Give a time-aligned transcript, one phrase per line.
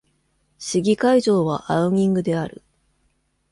[0.57, 2.63] 市議会場はアウニングである。